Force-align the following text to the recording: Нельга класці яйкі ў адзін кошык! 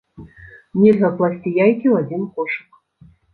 Нельга 0.81 1.11
класці 1.19 1.53
яйкі 1.65 1.87
ў 1.93 2.01
адзін 2.05 2.25
кошык! 2.39 2.81